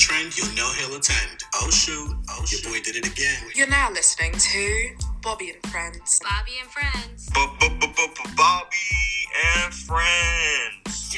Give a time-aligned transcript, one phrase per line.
[0.00, 1.44] trend you'll know he'll attend.
[1.56, 2.64] Oh shoot, oh shoot.
[2.64, 3.42] Your boy did it again.
[3.54, 4.90] You're now listening to
[5.22, 6.18] Bobby and Friends.
[6.24, 7.28] Bobby and Friends.
[8.34, 8.76] Bobby
[9.54, 11.12] and Friends.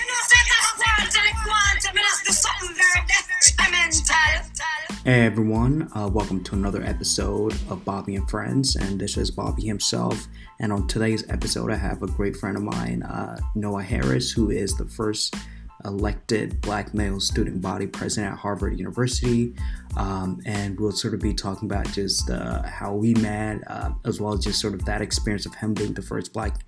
[5.04, 9.62] Hey everyone, uh, welcome to another episode of Bobby and Friends, and this is Bobby
[9.62, 10.26] himself.
[10.58, 14.50] And on today's episode, I have a great friend of mine, uh, Noah Harris, who
[14.50, 15.36] is the first
[15.84, 19.54] elected black male student body president at Harvard University.
[19.96, 24.20] Um, and we'll sort of be talking about just uh, how we met, uh, as
[24.20, 26.64] well as just sort of that experience of him being the first black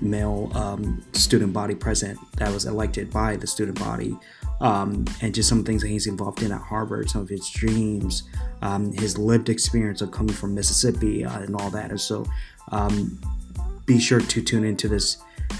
[0.00, 4.16] male um, student body president that was elected by the student body.
[4.60, 8.24] Um, and just some things that he's involved in at Harvard, some of his dreams,
[8.60, 11.90] um, his lived experience of coming from Mississippi, uh, and all that.
[11.90, 12.26] And so,
[12.70, 13.18] um,
[13.86, 15.16] be sure to tune into this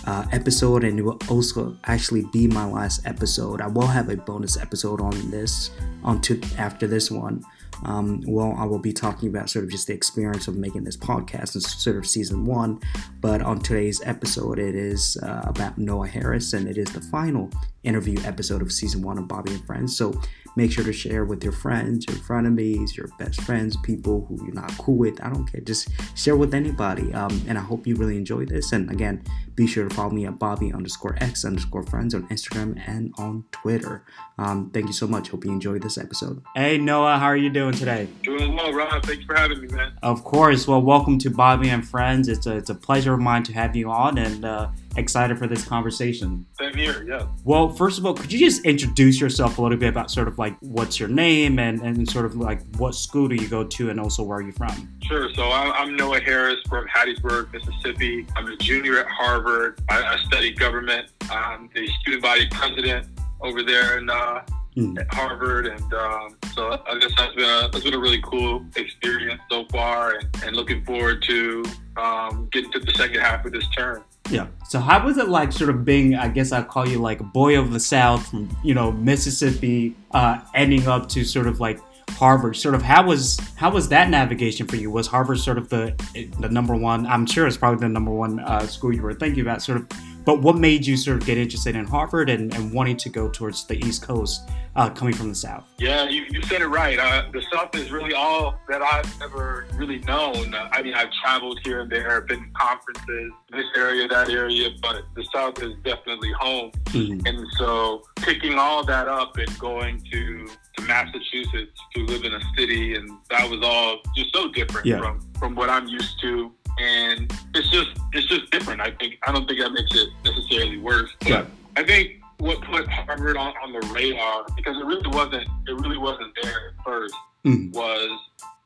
[0.06, 3.60] uh, episode, and it will also actually be my last episode.
[3.60, 5.70] I will have a bonus episode on this,
[6.04, 7.44] on to after this one.
[7.84, 10.96] Um, well, I will be talking about sort of just the experience of making this
[10.96, 12.80] podcast and sort of season one.
[13.20, 17.50] But on today's episode, it is uh, about Noah Harris, and it is the final
[17.82, 19.96] interview episode of season one of Bobby and Friends.
[19.96, 20.12] So
[20.56, 24.54] make sure to share with your friends, your frenemies, your best friends, people who you're
[24.54, 25.22] not cool with.
[25.22, 25.60] I don't care.
[25.60, 27.12] Just share with anybody.
[27.14, 28.72] Um, and I hope you really enjoy this.
[28.72, 29.22] And again,
[29.54, 33.44] be sure to follow me at Bobby underscore X underscore friends on Instagram and on
[33.52, 34.04] Twitter.
[34.38, 35.28] Um, thank you so much.
[35.28, 36.42] Hope you enjoyed this episode.
[36.54, 38.08] Hey, Noah, how are you doing today?
[38.22, 39.04] Doing well, Rob.
[39.04, 39.92] Thanks for having me, man.
[40.02, 40.66] Of course.
[40.66, 42.28] Well, welcome to Bobby and Friends.
[42.28, 45.46] It's a, it's a pleasure of mine to have you on and uh, excited for
[45.46, 46.46] this conversation.
[46.58, 47.26] Same here, yeah.
[47.44, 50.38] Well, first of all, could you just introduce yourself a little bit about sort of
[50.38, 53.90] like what's your name and, and sort of like what school do you go to
[53.90, 54.92] and also where are you from?
[55.02, 55.32] Sure.
[55.34, 58.26] So I'm, I'm Noah Harris from Hattiesburg, Mississippi.
[58.36, 59.80] I'm a junior at Harvard.
[59.88, 61.10] I, I study government.
[61.30, 63.06] I'm the student body president
[63.40, 64.42] over there in uh,
[64.76, 65.00] Mm.
[65.00, 68.64] at Harvard, and um, so I guess that's been a that's been a really cool
[68.76, 71.64] experience so far, and, and looking forward to
[71.96, 74.04] um, getting to the second half of this term.
[74.30, 74.46] Yeah.
[74.68, 77.24] So how was it like sort of being, I guess I'll call you like a
[77.24, 81.80] boy of the South from, you know, Mississippi, uh, ending up to sort of like
[82.10, 82.56] Harvard.
[82.56, 84.90] Sort of how was how was that navigation for you?
[84.90, 85.94] Was Harvard sort of the
[86.38, 87.06] the number one?
[87.06, 89.62] I'm sure it's probably the number one uh, school you were thinking about.
[89.62, 89.88] Sort of,
[90.24, 93.28] but what made you sort of get interested in Harvard and, and wanting to go
[93.28, 95.64] towards the East Coast, uh, coming from the South?
[95.78, 96.98] Yeah, you, you said it right.
[96.98, 100.54] Uh, the South is really all that I've ever really known.
[100.54, 104.70] Uh, I mean, I've traveled here and there, been to conferences, this area, that area,
[104.82, 106.70] but the South is definitely home.
[106.86, 107.26] Mhm.
[107.26, 112.40] And so picking all that up and going to, to Massachusetts to live in a
[112.56, 114.98] city, and that was all just so different Yeah.
[114.98, 116.52] from, from what I'm used to.
[116.78, 118.80] And it's just it's just different.
[118.80, 121.10] I think I don't think that makes it necessarily worse.
[121.20, 121.44] But Yeah.
[121.76, 125.98] I think what put Harvard on, on the radar because it really wasn't it really
[125.98, 127.14] wasn't there at first
[127.44, 127.72] Mhm.
[127.72, 128.18] was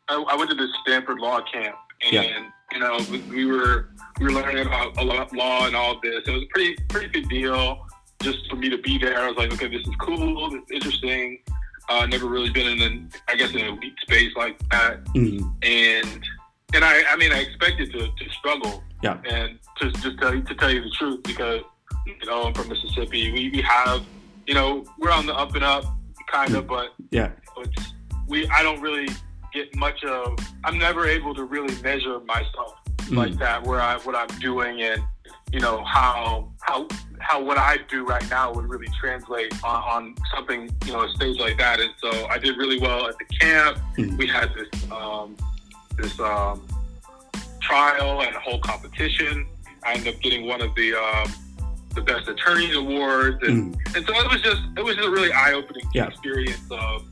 [0.09, 2.49] I, I went to this Stanford law camp and Yeah.
[2.73, 3.89] you know we, we were
[4.21, 6.23] we were learning about a lot of law and all this.
[6.27, 7.87] It was a pretty pretty big deal
[8.23, 9.19] just for me to be there.
[9.19, 11.41] I was like, okay, this is cool, this is interesting.
[11.91, 15.53] Uh, never really been in an I guess in a elite space like that, Mhm.
[15.63, 16.25] and
[16.73, 19.19] and I I mean I expected to, to struggle Yeah.
[19.29, 21.61] and to just tell you to tell you the truth because
[22.07, 23.33] you know I'm from Mississippi.
[23.33, 24.03] We we have
[24.47, 25.85] you know we're on the up and up
[26.31, 27.31] kind of, but Yeah.
[27.59, 27.93] it's
[28.27, 29.09] we I don't really
[29.53, 33.17] get much of I'm never able to really measure myself Mhm.
[33.17, 35.03] like that where I what I'm doing and
[35.53, 36.89] you know how how
[37.21, 41.09] how what I do right now would really translate on, on something you know a
[41.11, 44.17] stage like that and so I did really well at the camp Mhm.
[44.19, 45.37] we had this um,
[45.97, 46.67] this um,
[47.61, 49.47] trial and a whole competition
[49.87, 51.33] I ended up getting one of the um,
[51.95, 53.97] the best attorney awards and Mhm.
[53.97, 56.07] and so it was just it was just a really eye opening Yeah.
[56.07, 57.05] experience of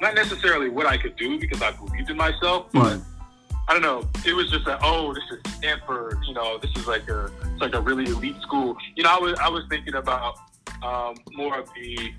[0.00, 3.04] not necessarily what I could do because I believed in myself, but Mhm.
[3.68, 4.08] I don't know.
[4.24, 6.18] It was just like, oh, this is Stanford.
[6.26, 8.76] You know, this is like a it's like a really elite school.
[8.96, 10.36] You know, I was I was thinking about
[10.82, 12.12] um, more of the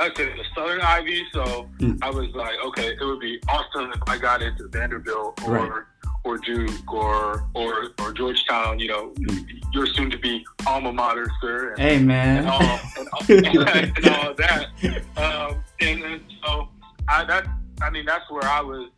[0.00, 1.24] I'd the Southern Ivy.
[1.32, 1.98] So Mm.
[2.02, 5.82] I was like, okay, it would be awesome if I got into Vanderbilt or Right.
[6.24, 8.78] or Duke or or or Georgetown.
[8.78, 9.60] You know, Mm.
[9.72, 11.70] your soon to be alma mater, sir.
[11.70, 12.38] And, Hey man.
[12.38, 14.66] and all and all, and all that.
[15.18, 16.68] Um, and, and so
[17.08, 17.46] I that
[17.82, 18.88] I mean that's where I was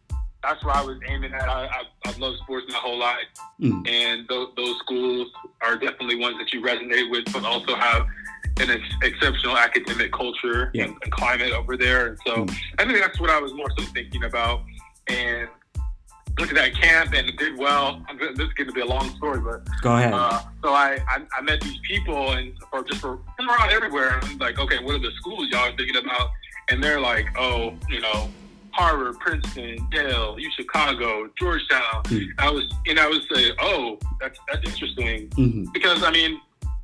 [0.42, 1.48] that's where I was aiming at.
[1.48, 3.26] I I, I love sports my whole life,
[3.60, 3.88] Mm.
[3.88, 5.28] and those those schools
[5.62, 8.06] are definitely ones that you resonate with, but also have
[8.60, 10.84] an ex- exceptional academic culture Yeah.
[10.84, 12.08] and, and climate over there.
[12.08, 12.56] And so Mm.
[12.78, 14.62] I think that's what I was more so thinking about.
[15.08, 15.48] And
[16.38, 18.02] looked at that camp and did well.
[18.18, 20.12] This is going to be a long story, but Go ahead.
[20.14, 24.14] uh, so I, I I met these people and or just for from around everywhere.
[24.18, 26.28] And I'm like, okay, what are the schools y'all are thinking about?
[26.70, 28.30] and they're like, oh, you know,
[28.70, 32.04] Harvard, Princeton, Yale, U Chicago, Georgetown.
[32.04, 32.26] Mm.
[32.38, 36.40] I was, and I would say, oh, that's that's interesting hmm because I mean,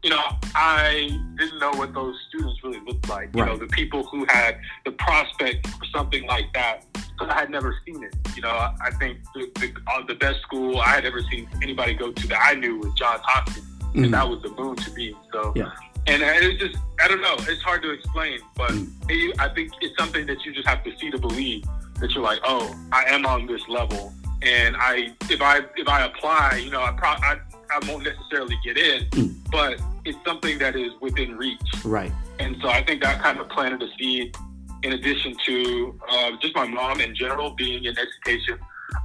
[0.06, 0.22] you know,
[0.54, 3.30] I didn't know what those students really looked like.
[3.34, 7.50] You know, the people who had the prospect for something like that, because I had
[7.50, 8.14] never seen it.
[8.36, 11.94] You know, I, think the the, uh, the best school I had ever seen anybody
[11.94, 14.90] go to that I knew was Johns Hopkins, hmm and that was the moon to
[14.92, 15.12] me.
[15.32, 15.72] So, Yeah.
[16.06, 18.88] and it's just I don't know, it's hard to explain, but Mm.
[19.08, 21.64] it, I think it's something that you just have to see to believe
[21.98, 24.12] that you're like, oh, I am on this level,
[24.42, 27.40] and I if I if I apply, you know, I pro- I,
[27.74, 29.34] I won't necessarily get in, Mm.
[29.50, 32.12] but it's something that is within reach, Right.
[32.38, 34.36] and so I think that kind of planted a seed.
[34.82, 38.58] In addition to uh, just my mom in general being in education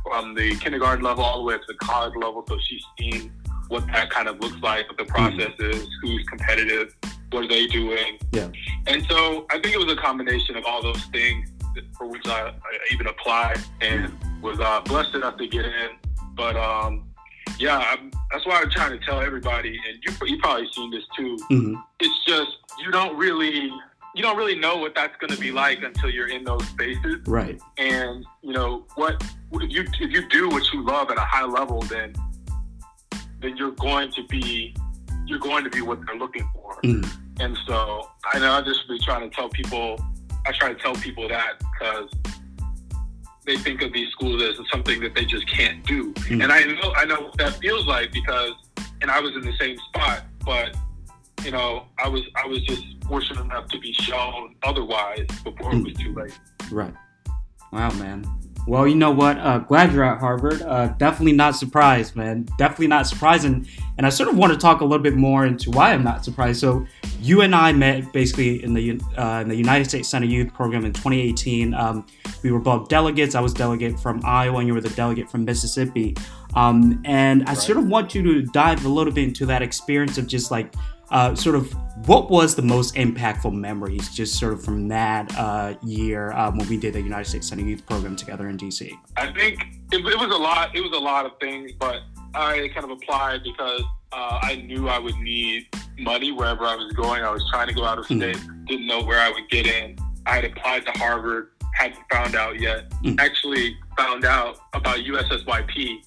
[0.06, 3.32] from the kindergarten level all the way up to the college level, so she's seen
[3.70, 6.94] what that kind of looks like, what the process is, who's competitive,
[7.32, 8.20] what are they doing.
[8.34, 8.50] Yeah.
[8.86, 11.50] And so I think it was a combination of all those things
[11.98, 12.54] for which I, I
[12.92, 14.12] even applied and
[14.42, 15.90] was uh, blessed enough to get in.
[16.36, 17.06] But um,
[17.60, 21.04] yeah, I'm, that's why I'm trying to tell everybody, and you you probably seen this
[21.18, 21.38] too.
[21.50, 23.72] hmm It's just you don't really
[24.16, 27.26] you don't really know what that's going to be like until you're in those spaces.
[27.26, 27.60] Right.
[27.78, 31.46] And you know what if you if you do what you love at a high
[31.46, 32.14] level, then
[33.40, 34.76] then you're going to be
[35.26, 36.80] you're going to be what they're looking for.
[36.84, 37.10] Mhm.
[37.40, 40.00] And so I know I just be trying to tell people,
[40.46, 42.10] I try to tell people that because
[43.46, 46.14] they think of these schools as something that they just can't do.
[46.14, 46.44] Mm.
[46.44, 48.54] And I know, I know what that feels like because,
[49.02, 50.76] and I was in the same spot, but
[51.44, 55.84] you know, I was, I was just fortunate enough to be shown otherwise before it
[55.84, 56.40] was too late.
[56.72, 56.94] Right.
[57.74, 58.26] Wow, man.
[58.68, 59.38] Well, you know what?
[59.40, 60.62] Uh, glad you're at Harvard.
[60.62, 62.48] Uh, definitely not surprised, man.
[62.58, 63.46] Definitely not surprised.
[63.46, 63.68] And,
[63.98, 66.24] and I sort of want to talk a little bit more into why I'm not
[66.24, 66.60] surprised.
[66.60, 66.86] So,
[67.22, 70.86] you and I met basically in the uh, in the United States Senate Youth Program
[70.86, 71.74] in 2018.
[71.74, 72.06] Um,
[72.44, 73.36] we were both delegates.
[73.36, 76.16] I was delegate from Iowa, and you were the delegate from Mississippi.
[76.56, 80.18] Um, and I sort of want you to dive a little bit into that experience
[80.18, 80.74] of just like
[81.12, 81.74] uh, sort of
[82.08, 86.68] what was the most impactful memories just sort of from that uh, year um, when
[86.68, 88.92] we did the United States Senate Youth Program together in DC?
[89.18, 89.60] I think
[89.92, 90.76] it, it was a lot.
[90.76, 91.98] It was a lot of things, but
[92.34, 93.82] I kind of applied because
[94.14, 95.68] uh, I knew I would need
[96.00, 97.24] money wherever I was going.
[97.24, 98.18] I was trying to go out of Mm.
[98.36, 99.98] state, didn't know where I would get in.
[100.26, 102.90] I had applied to Harvard, hadn't found out yet.
[103.04, 103.20] Mm.
[103.20, 105.98] Actually, found out about USSYP.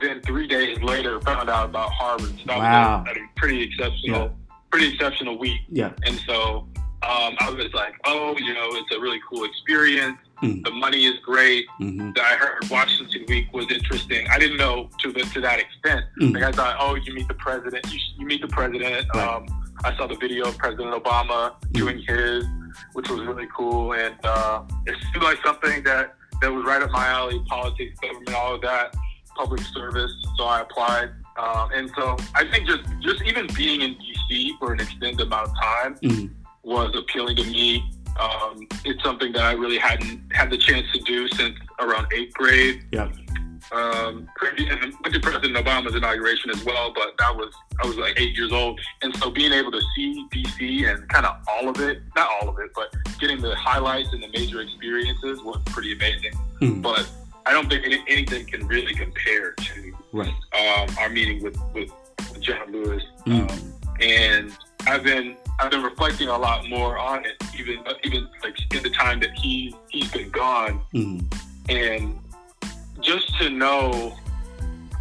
[0.00, 2.30] Then three days later, found out about Harvard.
[2.38, 3.04] So that Wow.
[3.06, 4.34] was pretty exceptional,
[4.72, 5.60] pretty exceptional week.
[5.68, 5.92] Yeah.
[6.04, 6.66] And so
[7.02, 10.18] um, I was like, oh, you know, it's a really cool experience.
[10.42, 10.64] Mm.
[10.64, 11.66] The money is great.
[11.78, 14.26] hmm I heard Washington Week was interesting.
[14.28, 16.06] I didn't know to the, to that extent.
[16.20, 16.34] Mm.
[16.34, 17.86] Like I thought, oh, you meet the president.
[17.92, 19.06] You, you meet the president.
[19.14, 19.28] Right.
[19.28, 19.46] Um,
[19.84, 22.44] I saw the video of President Obama doing his,
[22.92, 26.90] which was really cool, and uh, it seemed like something that that was right up
[26.90, 27.42] my alley.
[27.48, 28.94] Politics, government, all of that,
[29.36, 30.12] public service.
[30.36, 31.10] So I applied.
[31.38, 35.48] Um, and so I think just just even being in DC for an extended amount
[35.48, 36.30] of time Mm.
[36.62, 37.90] was appealing to me.
[38.20, 42.34] Um, it's something that I really hadn't had the chance to do since around eighth
[42.34, 42.84] grade.
[42.92, 43.14] Yep.
[43.72, 44.28] Um,
[44.68, 48.36] and went to President Obama's inauguration as well, but that was I was like eight
[48.36, 52.02] years old, and so being able to see DC and kind of all of it,
[52.14, 56.32] not all of it, but getting the highlights and the major experiences was pretty amazing.
[56.60, 56.82] Mm.
[56.82, 57.08] But
[57.46, 60.28] I don't think any, anything can really compare to Right.
[60.28, 61.90] um, our meeting with with
[62.40, 63.02] John Lewis.
[63.26, 63.50] Mm.
[63.50, 64.52] Um, and
[64.86, 68.90] I've been I've been reflecting a lot more on it, even even like in the
[68.90, 71.24] time that he he's been gone, Mm.
[71.68, 72.18] and
[73.00, 74.16] just to know,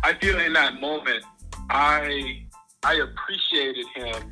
[0.04, 1.24] I feel in that moment,
[1.70, 2.44] I
[2.84, 4.32] I appreciated him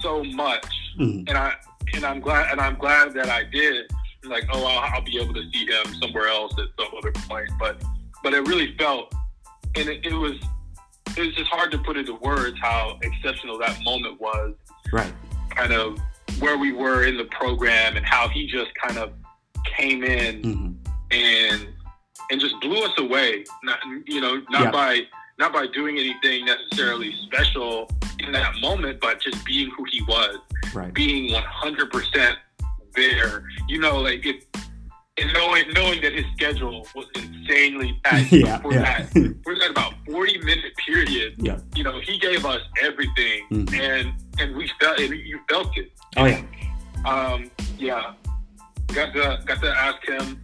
[0.00, 0.66] so much,
[0.98, 1.28] Mm.
[1.28, 1.54] and I
[1.94, 3.90] and I'm glad and I'm glad that I did.
[4.24, 7.48] Like, oh, I'll, I'll be able to see him somewhere else at some other point,
[7.58, 7.82] but
[8.22, 9.14] but it really felt,
[9.76, 10.32] and it, it was
[11.16, 14.54] it was just hard to put into words how exceptional that moment was
[14.92, 15.12] Right.
[15.50, 15.98] kind of
[16.38, 19.12] where we were in the program and how he just kind of
[19.76, 20.70] came in hmm
[21.12, 21.66] and
[22.30, 23.44] and just blew us away.
[23.64, 24.70] Not you know not Yeah.
[24.70, 25.00] by
[25.38, 30.36] not by doing anything necessarily special in that moment, but just being who he was,
[30.74, 30.92] Right.
[30.92, 32.38] being 100 percent
[32.94, 33.44] there.
[33.68, 34.46] You know, like it.
[35.18, 38.58] And knowing knowing that his schedule was insanely packed yeah.
[38.60, 39.02] for Yeah.
[39.02, 39.12] that
[39.44, 41.58] for that about 40 minute period, yeah.
[41.74, 43.72] you know, he gave us everything, Mhm.
[43.80, 45.92] and and we felt and you felt it.
[46.16, 46.42] Oh yeah.
[47.04, 48.12] Um, yeah,
[48.88, 50.40] got to got to ask him,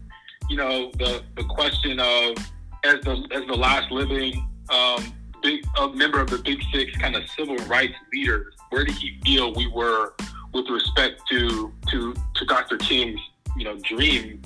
[0.50, 2.36] you know, the the question of
[2.84, 5.12] as the as the last living um,
[5.42, 9.18] big a member of the Big Six kind of civil rights leaders, where did he
[9.24, 10.14] feel we were
[10.56, 12.76] with respect to to to Dr.
[12.78, 13.20] King's
[13.56, 14.40] you know dream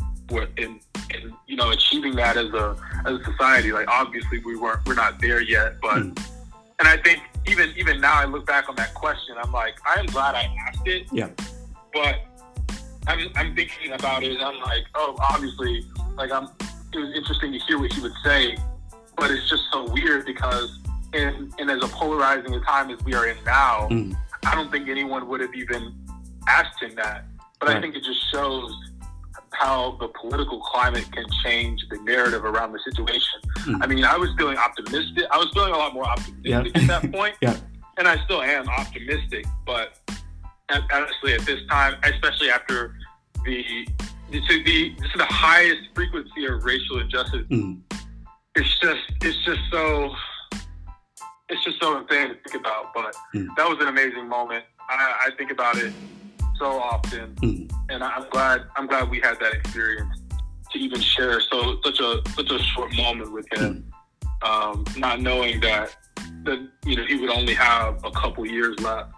[0.57, 0.81] in,
[1.14, 2.76] in you know achieving that as a
[3.07, 3.73] as a society.
[3.73, 6.19] Like obviously we weren't we're not there yet, but Mm.
[6.81, 9.99] and I think even even now I look back on that question, I'm like I
[10.00, 11.29] am glad I asked it, Yeah.
[11.95, 12.17] but
[13.07, 15.85] I'm I'm thinking about it and I'm like oh obviously
[16.17, 16.49] like I'm
[16.93, 18.57] it was interesting to hear what he would say,
[19.17, 20.79] but it's just so weird because
[21.12, 24.17] in in as a polarizing a time as we are in now, Mm.
[24.47, 25.95] I don't think anyone would have even
[26.49, 27.25] asked him that.
[27.59, 28.73] But I think it just shows
[29.53, 33.41] how the political climate can change the narrative around the situation.
[33.67, 33.79] Mm.
[33.83, 35.25] I mean, I was feeling optimistic.
[35.31, 36.61] I was feeling a lot more optimistic Yeah.
[36.61, 37.35] at that point.
[37.43, 37.57] Yeah.
[37.99, 39.99] And I still am optimistic, but
[40.71, 42.95] honestly, at this time, especially after
[43.45, 43.87] the
[44.33, 47.81] to the to the highest frequency of racial injustice, Mm.
[48.55, 50.15] it's just it's just so
[51.50, 52.92] it's just so insane to think about.
[52.95, 53.49] But Mm.
[53.57, 54.64] that was an amazing moment.
[54.88, 55.92] I, I think about it
[56.59, 57.71] so often, Mm.
[57.90, 60.19] and I'm glad I'm glad we had that experience
[60.73, 63.85] to even share so such a such a short moment with him,
[64.42, 65.95] um, not knowing that
[66.45, 69.12] that you know he would only have a couple years left.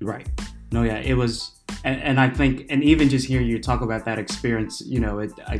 [0.00, 0.26] Right.
[0.72, 1.50] No, yeah, it was,
[1.84, 5.18] and, and I think, and even just hearing you talk about that experience, you know,
[5.18, 5.58] it, I,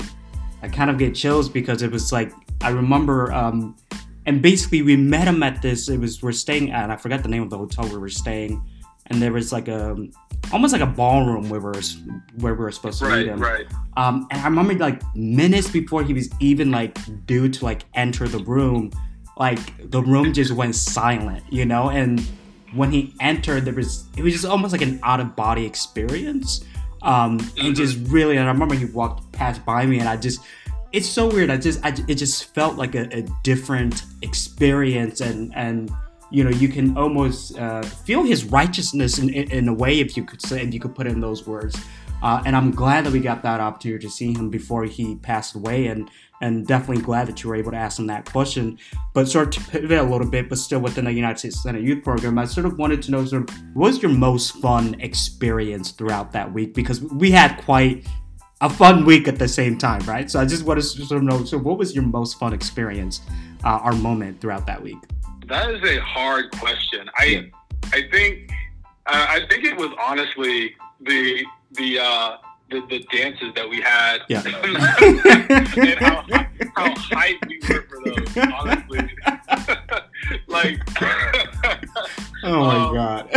[0.63, 3.77] I kind of get chills because it was like I remember, um,
[4.31, 5.89] and basically we met him at this.
[5.89, 8.09] It was we're staying at, I forgot the name of the hotel where we were
[8.09, 8.63] staying,
[9.07, 9.97] and there was like a,
[10.53, 11.83] almost like a ballroom where we were
[12.39, 13.41] where we were supposed to meet him.
[13.41, 13.67] right.
[13.97, 16.97] Um, and I remember like minutes before he was even like
[17.27, 18.93] due to like enter the room,
[19.37, 21.91] like the room just went silent, you know.
[21.91, 22.21] And
[22.73, 26.65] when he entered, there was it was just almost like an out of body experience,
[27.03, 28.37] um, and just really.
[28.37, 30.39] And I remember he walked past by me, and I just.
[30.93, 31.51] It's so weird.
[31.51, 35.91] I just, I, it just felt like a, a different experience, and and
[36.31, 40.17] you know, you can almost uh, feel his righteousness in, in, in a way, if
[40.17, 41.77] you could say, if you could put in those words.
[42.23, 45.55] Uh, and I'm glad that we got that opportunity to see him before he passed
[45.55, 46.11] away, and
[46.43, 48.79] and definitely glad that you were able to ask him that question.
[49.13, 51.83] But sort of to pivot a little bit, but still within the United States Senate
[51.83, 54.99] Youth Program, I sort of wanted to know sort of what was your most fun
[55.01, 58.07] experience throughout that week because we had quite
[58.61, 60.31] a fun week at the same time, right?
[60.31, 63.23] So I just want to sort of know, so what was your most fun experience,
[63.65, 64.99] uh, or moment throughout that week?
[65.49, 67.09] That is a hard question.
[67.19, 67.43] I Yeah.
[67.93, 68.51] I think
[69.07, 72.37] uh, I think it was honestly the the uh,
[72.71, 74.43] the, the dances that we had Yeah.
[74.47, 76.23] and how
[76.77, 78.37] how hyped we were for those.
[78.55, 79.11] Honestly,
[80.47, 80.79] like
[82.43, 83.31] Oh my Um, god.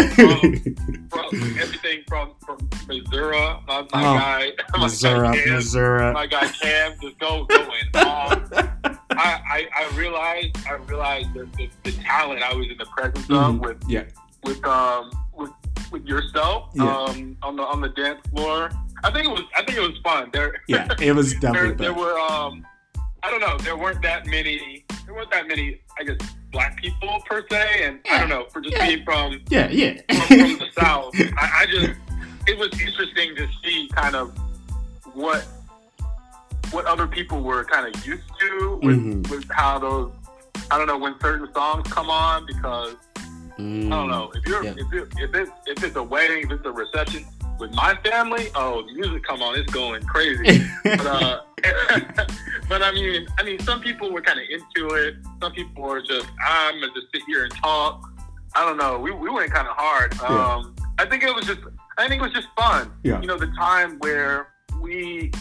[1.09, 6.13] from everything from from Missouri, my, my Oh, guy, my Missouri, guy Cam, Missouri.
[6.13, 8.39] my guy Cam, just go going off.
[8.53, 13.25] I, I, I realized I realized the, the, the talent I was in the presence
[13.29, 13.59] of Mhm.
[13.59, 14.03] with Yeah.
[14.43, 15.51] with um with
[15.91, 16.85] with yourself Yeah.
[16.97, 18.69] um on the on the dance floor.
[19.03, 20.29] I think it was I think it was fun.
[20.33, 21.99] There Yeah, it was there, definitely there fun.
[22.01, 22.65] were um
[23.23, 26.17] I don't know there weren't that many there weren't that many I guess
[26.51, 28.87] black people per se and I don't know for just Yeah.
[28.87, 29.93] being from Yeah, yeah.
[30.27, 31.99] from, from the south I, I just
[32.47, 34.37] it was interesting to see kind of
[35.13, 35.45] what
[36.71, 39.29] what other people were kind of used to with, Mhm.
[39.29, 40.11] with how those
[40.71, 42.95] I don't know when certain songs come on because
[43.59, 44.73] Mm, I don't know if you're Yeah.
[44.75, 47.23] if, it, if it's if it's a wedding if it's a reception
[47.59, 51.41] with my family oh the music come on it's going crazy but uh
[52.73, 56.01] but I mean I mean some people were kind of into it some people were
[56.01, 57.93] just I'm gonna just sit here and talk
[58.55, 60.55] I don't know we, we went kind of hard Yeah.
[60.55, 61.59] um I think it was just
[61.99, 63.21] I think it was just fun Yeah.
[63.21, 64.47] you know the time where
[64.81, 65.31] we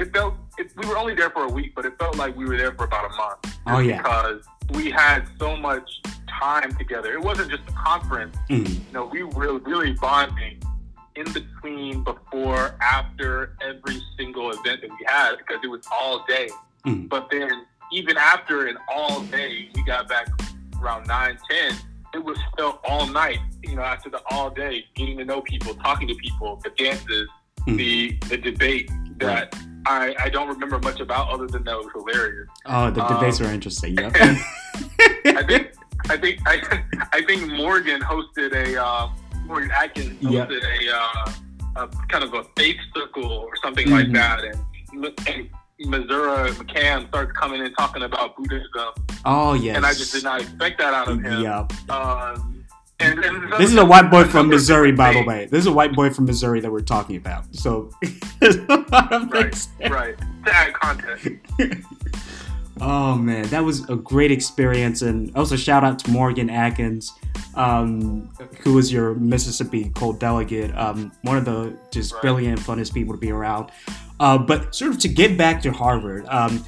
[0.00, 2.44] it felt it, we were only there for a week but it felt like we
[2.44, 3.96] were there for about a month Oh, yeah.
[4.02, 4.42] because
[4.74, 5.88] we had so much
[6.40, 7.12] time together.
[7.12, 8.36] It wasn't just a conference.
[8.50, 10.60] Mm, You know, we were really bonding
[11.14, 16.48] in between, before, after every single event that we had because it was all day.
[16.86, 17.50] Mm, But then
[17.92, 20.28] even after an all day, we got back
[20.80, 21.72] around 9, 10,
[22.14, 25.74] it was still all night, you know, after the all day, getting to know people,
[25.76, 27.28] talking to people, the dances,
[27.68, 27.76] Mm.
[27.76, 29.54] the the debate that
[29.86, 32.48] I, I don't remember much about other than that was hilarious.
[32.66, 33.96] Oh, the Um, debates were interesting.
[33.96, 34.12] Yep.
[34.16, 35.72] I think
[36.10, 39.10] I think I, I think Morgan hosted a uh,
[39.46, 40.46] Morgan Atkins Yeah.
[40.46, 41.32] hosted a, uh,
[41.84, 43.92] a kind of a faith circle or something Mhm.
[43.92, 44.58] like that, and,
[45.28, 45.48] and
[45.80, 48.92] Missouri McCann starts coming in talking about Buddhism,
[49.24, 49.76] oh yes.
[49.76, 51.42] and I just did not expect that out of him.
[51.42, 51.90] Yep.
[51.90, 52.64] Um,
[53.00, 55.46] and, and This is a white boy from Missouri, by the way.
[55.46, 57.52] This is a white boy from Missouri that we're talking about.
[57.52, 57.90] So
[58.40, 60.16] there's a lot of Right, right.
[60.44, 61.28] To add context.
[62.80, 67.12] Oh man, that was a great experience, and also shout out to Morgan Atkins,
[67.54, 68.28] um,
[68.60, 70.76] who was your Mississippi Cold delegate.
[70.76, 72.22] Um, one of the just Right.
[72.22, 73.70] brilliant, funnest people to be around.
[74.22, 76.64] Uh, but sort of to get back to Harvard, um,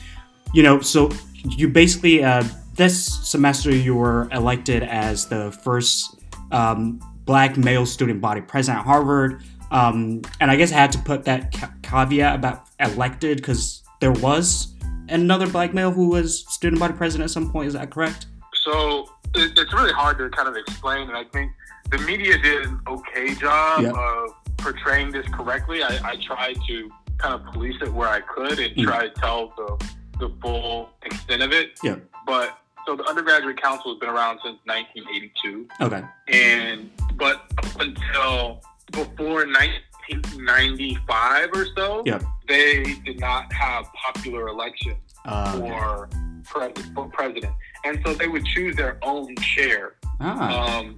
[0.53, 1.09] you know, so
[1.57, 2.43] you basically uh,
[2.75, 6.17] this semester you were elected as the first
[6.51, 9.41] um, black male student body president at Harvard.
[9.71, 14.13] Um, and I guess I had to put that ca- caveat about elected because there
[14.13, 14.75] was
[15.09, 17.69] another black male who was student body president at some point.
[17.69, 18.27] Is that correct?
[18.65, 19.07] So
[19.37, 21.53] it, it's really hard to kind of explain, and I think
[21.91, 23.95] the media did an okay job Yep.
[23.95, 25.85] of portraying this correctly.
[25.85, 28.85] I, I tried to kind of police it where I could and Mm.
[28.85, 29.77] try to tell the
[30.21, 31.73] the full extent of it.
[31.83, 31.97] Yeah.
[32.25, 32.57] But
[32.87, 36.03] so the undergraduate council has been around since 1982, Okay.
[36.29, 38.61] and but up until
[38.93, 42.23] before 1995 or so, Yep.
[42.47, 45.69] they did not have popular elections Uh, okay.
[45.71, 46.09] for,
[46.45, 47.53] pres- for president.
[47.85, 49.97] And so they would choose their own chair.
[50.21, 50.97] ah, Um,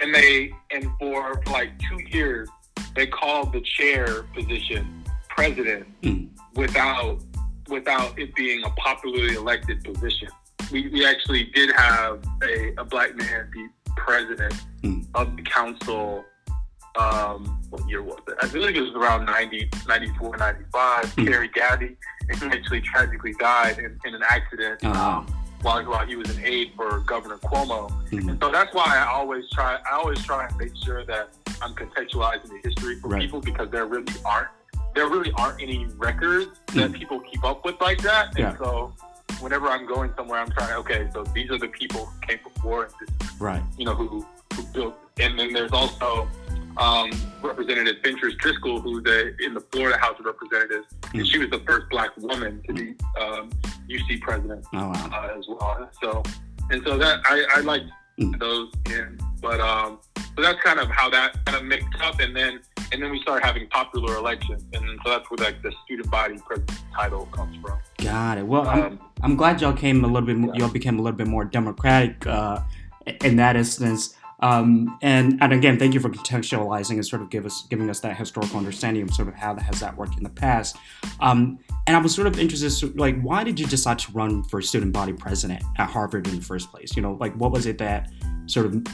[0.00, 2.48] and they, and for like two years,
[2.94, 5.01] they called the chair position
[5.36, 6.28] president Mm.
[6.54, 7.18] without,
[7.68, 10.28] without it being a popularly elected position.
[10.70, 15.06] We, we actually did have a, a black man be president Mm.
[15.14, 16.24] of the council.
[16.98, 18.34] Um, what year was it?
[18.42, 21.04] I believe it was around 90, 94, 95.
[21.16, 21.52] Mm.
[21.54, 21.96] Gaddy,
[22.28, 25.26] and he actually tragically died in, in an accident Oh, um,
[25.62, 27.88] while, while he was an aide for Governor Cuomo.
[28.10, 28.38] Mhm.
[28.42, 29.78] So that's why I always try.
[29.90, 31.30] I always try and make sure that
[31.62, 33.22] I'm contextualizing the history for Right.
[33.22, 34.48] people because there really aren't
[34.94, 36.94] there really aren't any records that Mm.
[36.98, 38.32] people keep up with like that.
[38.38, 38.50] Yeah.
[38.50, 38.94] And so
[39.40, 40.74] whenever I'm going somewhere, I'm trying.
[40.74, 43.62] Okay, so these are the people who came before, and this right.
[43.78, 44.98] you know, who, who built.
[45.18, 46.28] And then there's also
[46.78, 47.10] um,
[47.42, 51.18] Representative Fentrice Driskell, who's a, in the Florida House of Representatives, Mm.
[51.20, 53.50] and she was the first black woman to be um,
[53.88, 55.10] UC president Oh, wow.
[55.12, 55.90] uh, as well.
[56.02, 56.22] So,
[56.70, 57.82] and so that I, I like
[58.20, 58.38] Mm.
[58.38, 59.98] those in, but um,
[60.36, 62.60] so that's kind of how that kind of mixed up, and then
[62.92, 66.38] and then we started having popular elections, and so that's where like the student body
[66.46, 67.78] president title comes from.
[67.98, 68.46] Got it.
[68.46, 70.38] Well, I'm, Um, I'm glad y'all came a little bit.
[70.38, 70.52] Yeah.
[70.54, 72.60] y'all became a little bit more democratic uh,
[73.24, 74.14] in that instance.
[74.40, 78.00] Um, and and again, thank you for contextualizing and sort of give us giving us
[78.00, 80.76] that historical understanding of sort of how that has that worked in the past.
[81.20, 84.42] Um, and I was sort of interested, so, like, why did you decide to run
[84.44, 86.96] for student body president at Harvard in the first place?
[86.96, 88.10] You know, like, what was it that
[88.46, 88.84] sort of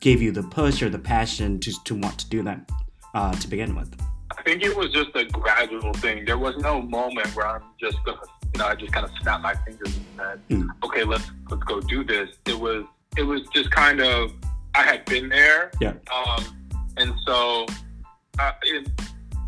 [0.00, 2.70] gave you the push or the passion to to want to do that
[3.14, 3.94] uh, to begin with?
[4.36, 6.24] I think it was just a gradual thing.
[6.24, 8.18] There was no moment where I'm just gonna,
[8.54, 10.68] you know, I just kind of snapped my fingers and said, Mm.
[10.84, 12.84] "Okay, let's let's go do this." It was
[13.16, 14.32] it was just kind of
[14.74, 15.94] I had been there, Yeah.
[16.14, 16.44] um,
[16.96, 17.66] and so
[18.38, 18.88] uh, it,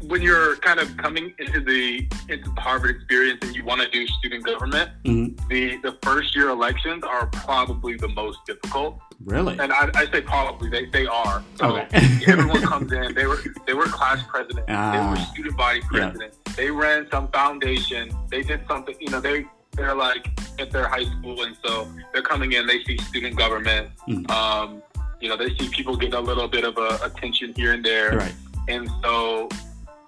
[0.03, 3.89] when you're kind of coming into the into the Harvard experience and you want to
[3.91, 5.49] do student government, Mhm.
[5.49, 8.99] the the first year elections are probably the most difficult.
[9.25, 9.59] Really?
[9.59, 11.43] And I, I say probably they, they are.
[11.57, 12.09] So Okay.
[12.27, 13.15] everyone comes in.
[13.15, 14.67] They were they were class president.
[14.67, 15.11] they Ah.
[15.11, 16.35] were student body president.
[16.57, 18.11] They ran some foundation.
[18.31, 18.95] They did something.
[19.01, 20.27] You know, they they're like
[20.59, 22.67] at their high school, and so they're coming in.
[22.67, 23.91] They see student government.
[24.09, 24.29] Mm.
[24.31, 24.83] Um,
[25.21, 28.17] you know, they see people get a little bit of a attention here and there,
[28.17, 28.35] right.
[28.69, 29.49] and so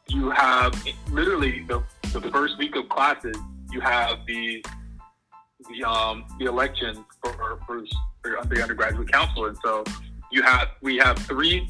[0.08, 0.74] you have
[1.10, 3.36] literally the the first week of classes.
[3.70, 4.64] You have the
[5.70, 7.32] the um the elections for
[7.66, 7.84] for,
[8.22, 9.84] for the undergraduate council, and so
[10.30, 11.68] you have we have three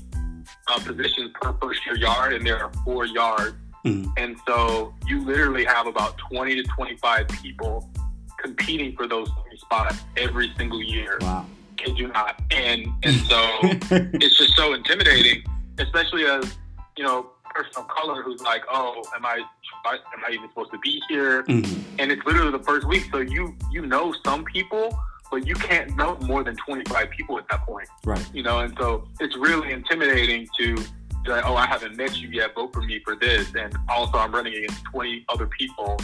[0.69, 4.13] uh, positions per first year yard, and there are four yards, Mhm.
[4.17, 7.89] and so you literally have about twenty to twenty five people
[8.39, 11.19] competing for those three spots every single year.
[11.21, 11.47] Wow.
[11.77, 13.41] Kid you not, and and so
[14.23, 15.43] it's just so intimidating,
[15.79, 16.57] especially as
[16.97, 19.37] you know, person of color who's like, oh, am I
[19.87, 21.43] am I even supposed to be here?
[21.45, 21.83] Mhm.
[21.99, 24.99] And it's literally the first week, so you you know some people,
[25.31, 28.25] but you can't know more than twenty five people at that point, Right.
[28.33, 28.61] you know.
[28.61, 30.77] And so it's really intimidating to
[31.25, 34.19] be like, oh, I haven't met you yet, vote for me for this, and also
[34.19, 35.99] I'm running against twenty other people,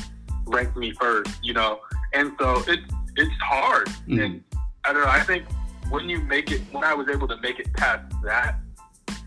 [0.46, 1.80] rank me first, you know.
[2.12, 2.82] And so it's
[3.16, 4.24] it's hard, Mhm.
[4.24, 4.44] and
[4.84, 5.10] I don't know.
[5.10, 5.44] I think
[5.90, 8.56] when you make it, when I was able to make it past that,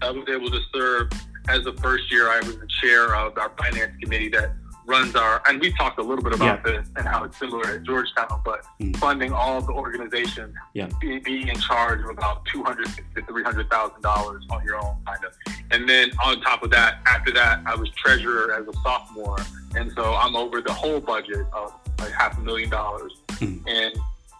[0.01, 1.09] I was able to serve
[1.49, 2.29] as the first year.
[2.29, 4.51] I was the chair of our finance committee that
[4.87, 7.83] runs our, and we talked a little bit about this and how it's similar at
[7.83, 8.97] Georgetown, but Mm.
[8.97, 10.87] funding all of the organizations, Yeah.
[10.99, 14.77] be, being in charge of about two hundred to three hundred thousand dollars on your
[14.83, 15.33] own, kind of.
[15.69, 19.37] And then on top of that, after that, I was treasurer as a sophomore,
[19.75, 23.63] and so I'm over the whole budget of like half a million dollars, Mm.
[23.67, 23.93] and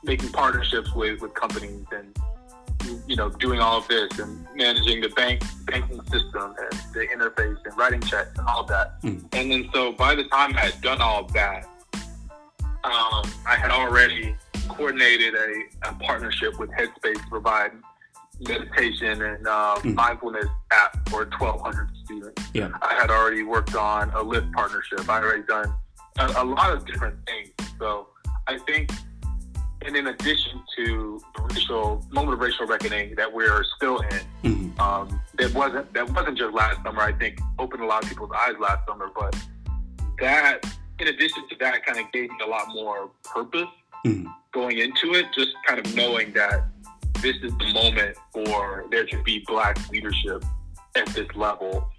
[0.04, 2.18] making partnerships with with companies and
[3.08, 7.58] you know doing all of this and managing the bank banking system and the interface
[7.66, 9.02] and writing checks and all of that.
[9.04, 9.24] Mm.
[9.34, 11.68] And then so by the time I had done all of that,
[12.84, 14.36] um, I had already
[14.70, 17.72] coordinated a, a partnership with Headspace to provide
[18.48, 19.96] meditation and um, Mm.
[19.96, 22.44] mindfulness app for 1,200 students.
[22.54, 22.70] Yeah.
[22.82, 25.08] I had already worked on a Lyft partnership.
[25.10, 25.74] I already done
[26.18, 27.50] a, a lot of different things.
[27.80, 28.08] So
[28.48, 28.90] I think,
[29.86, 34.80] and in addition to the racial moment of racial reckoning that we're still in, Mhm.
[34.80, 37.02] um, that wasn't that wasn't just last summer.
[37.02, 39.36] I think opened a lot of people's eyes last summer, but
[40.20, 40.66] that,
[41.00, 43.68] in addition to that, kind of gave me a lot more purpose
[44.06, 44.26] Mhm.
[44.54, 45.26] going into it.
[45.34, 46.64] Just kind of knowing that
[47.22, 50.44] this is the moment for there to be black leadership
[50.96, 51.91] at this level,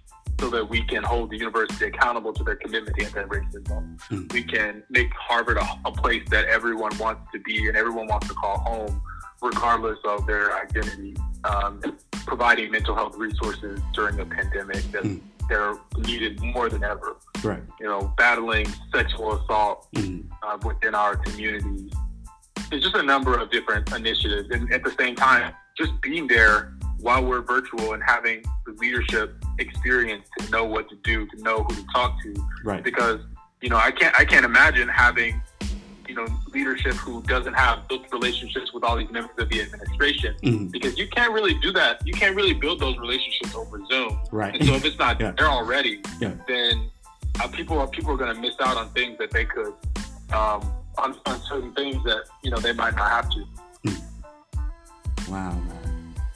[0.43, 3.97] so that we can hold the university accountable to their commitment to anti-racism.
[4.09, 4.33] Mhm.
[4.33, 8.27] We can make Harvard a, a place that everyone wants to be and everyone wants
[8.27, 9.01] to call home,
[9.41, 11.15] regardless of their identity.
[11.45, 11.79] Um,
[12.25, 15.21] providing mental health resources during a pandemic that Mm.
[15.49, 17.15] they're needed more than ever.
[17.41, 17.63] Right.
[17.79, 20.25] You know, battling sexual assault Mhm.
[20.41, 21.91] uh, within our communities.
[22.69, 26.73] There's just a number of different initiatives, and at the same time, just being there
[27.03, 31.57] while we're virtual and having the leadership experience to know what to do, to know
[31.63, 32.81] who to talk to, Right.
[32.83, 33.19] because
[33.61, 35.41] you know I can't I can't imagine having
[36.07, 40.33] you know leadership who doesn't have built relationships with all these members of the administration
[40.41, 40.71] Mhm.
[40.71, 42.01] because you can't really do that.
[42.07, 44.17] You can't really build those relationships over Zoom.
[44.31, 44.55] Right.
[44.55, 45.31] And so if it's not Yeah.
[45.37, 46.31] there already, Yeah.
[46.47, 46.89] then
[47.41, 49.73] uh, people are people are going to miss out on things that they could
[50.31, 50.61] um,
[50.97, 53.45] on, on certain things that you know they might not have to.
[55.29, 55.92] Wow, man.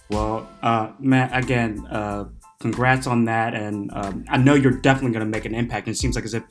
[0.10, 2.26] Well, uh, Matt, again, uh,
[2.60, 5.88] congrats on that, and um, I know you're definitely going to make an impact.
[5.88, 6.44] And it seems like as if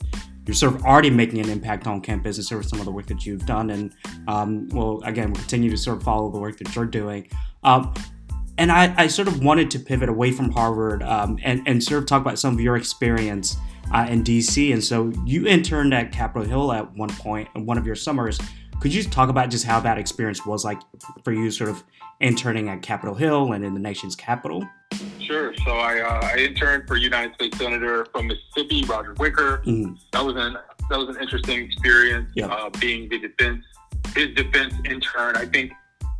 [0.46, 2.92] you're sort of already making an impact on campus and sort of some of the
[2.92, 3.70] work that you've done.
[3.70, 3.92] And
[4.28, 7.28] um, well, again, we'll continue to sort of follow the work that you're doing.
[7.64, 7.92] Um,
[8.58, 12.02] and I, I sort of wanted to pivot away from Harvard um, and, and sort
[12.02, 13.56] of talk about some of your experience
[13.92, 14.72] uh, in DC.
[14.72, 18.38] And so you interned at Capitol Hill at one point in one of your summers.
[18.80, 20.80] Could you talk about just how that experience was like
[21.24, 21.82] for you, sort of
[22.20, 24.66] interning at Capitol Hill and in the nation's capital?
[25.20, 25.52] Sure.
[25.64, 29.58] So I, uh, I interned for United States Senator from Mississippi, Roger Wicker.
[29.66, 30.56] Mm, That was an
[30.88, 32.30] that was an interesting experience.
[32.36, 32.46] Yeah.
[32.46, 33.64] Uh, being the defense
[34.14, 35.36] his defense intern.
[35.36, 35.72] I think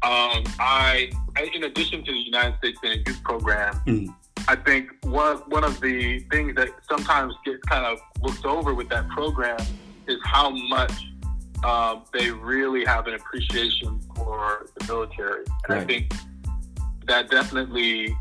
[0.03, 4.15] um, I, I in addition to the United States Senate Youth Program, mm,
[4.49, 8.89] I think one one of the things that sometimes gets kind of looked over with
[8.91, 9.59] that program
[10.09, 10.93] is how much
[11.65, 16.13] uh, they really have an appreciation for the military, and I think
[17.07, 18.17] that definitely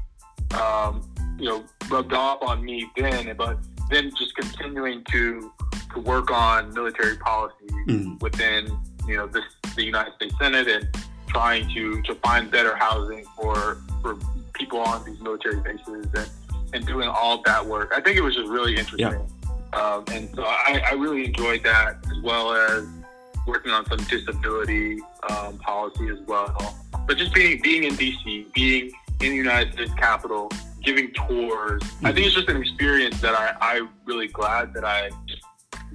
[0.60, 3.58] um, you know rubbed off on me then, but
[3.90, 5.52] then just continuing to
[5.94, 8.68] to work on military policy mm, within
[9.08, 9.44] you know this,
[9.76, 10.88] the United States Senate and
[11.28, 14.18] trying to to find better housing for for
[14.54, 16.30] people on these military bases and
[16.74, 17.92] and doing all that work.
[17.96, 19.30] I think it was just really interesting,
[19.74, 22.88] um, and so I, I really enjoyed that as well as
[23.46, 26.76] working on some disability um, policy as well.
[27.08, 30.52] But just being being in DC, being in the United States Capitol,
[30.84, 31.82] giving tours.
[32.04, 35.10] I think it's just an experience that I I really glad that I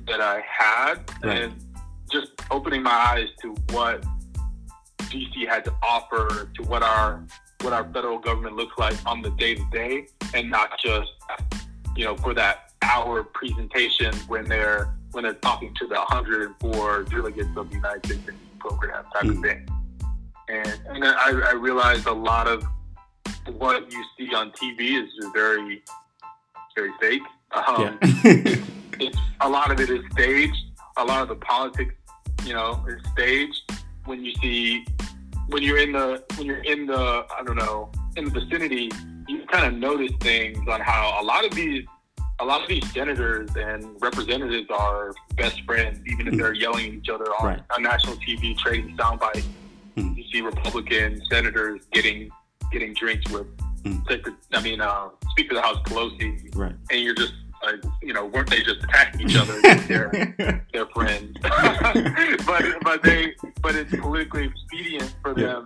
[0.06, 1.42] that I had Right.
[1.42, 1.52] and
[2.10, 4.04] just opening my eyes to what
[4.98, 7.24] DC had to offer, to what our
[7.62, 11.10] what our federal government looks like on the day to day, and not just
[11.96, 17.48] you know for that hour presentation when they're when they're talking to the 104 delegates
[17.56, 19.36] of the United States program type Mm.
[19.36, 19.68] of thing.
[20.48, 22.64] And and I, I realized a lot of
[23.56, 25.82] what you see on TV is just very
[26.76, 27.22] very fake.
[27.52, 28.56] Um, yeah.
[29.00, 30.56] it's a lot of it is staged.
[30.96, 31.94] A lot of the politics,
[32.44, 33.60] you know, is staged.
[34.04, 34.84] When you see,
[35.48, 38.90] when you're in the, when you're in the, I don't know, in the vicinity,
[39.28, 41.84] you kind of notice things on how a lot of these,
[42.40, 46.92] a lot of these senators and representatives are best friends, even if they're yelling at
[46.94, 47.60] each other on, Right.
[47.76, 49.46] on national TV, trading sound bites.
[49.96, 50.16] Mhm.
[50.16, 52.30] You see Republican senators getting
[52.72, 53.46] getting drinks with.
[54.08, 56.74] Secret- I mean, uh, Speaker of the House Pelosi, right.
[56.90, 57.32] and you're just
[57.64, 59.58] like, you know, weren't they just attacking each other?
[59.88, 61.34] they're, they're friends,
[62.46, 65.46] but but they but it's politically expedient for Yeah.
[65.46, 65.64] them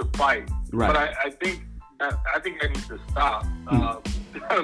[0.00, 0.48] to fight.
[0.72, 0.86] right.
[0.92, 1.64] But I, I think
[2.00, 3.98] that, I think that needs to stop um,